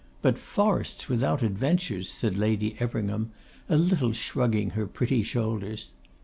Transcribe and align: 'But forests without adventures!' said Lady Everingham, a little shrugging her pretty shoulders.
'But 0.23 0.39
forests 0.39 1.07
without 1.07 1.43
adventures!' 1.43 2.09
said 2.09 2.35
Lady 2.35 2.75
Everingham, 2.79 3.33
a 3.69 3.77
little 3.77 4.13
shrugging 4.13 4.71
her 4.71 4.87
pretty 4.87 5.21
shoulders. 5.21 5.91